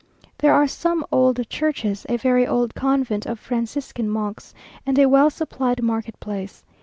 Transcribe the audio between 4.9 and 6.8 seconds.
a well supplied marketplace.